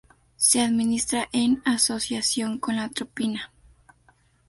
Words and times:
Se 0.35 0.61
administra 0.63 1.29
en 1.31 1.61
asociación 1.63 2.57
con 2.57 2.75
la 2.77 2.85
atropina. 2.85 3.53